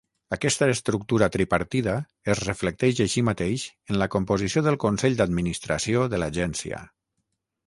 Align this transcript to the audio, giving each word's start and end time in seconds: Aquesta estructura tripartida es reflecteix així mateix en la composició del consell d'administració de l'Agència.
Aquesta 0.35 0.67
estructura 0.75 1.27
tripartida 1.35 1.97
es 2.35 2.41
reflecteix 2.47 3.01
així 3.05 3.23
mateix 3.27 3.67
en 3.93 4.01
la 4.05 4.09
composició 4.17 4.65
del 4.69 4.79
consell 4.87 5.19
d'administració 5.21 6.09
de 6.17 6.23
l'Agència. 6.25 6.83